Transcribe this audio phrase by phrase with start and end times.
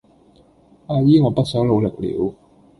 [0.87, 1.85] 阿姨我不想努力
[2.17, 2.33] 了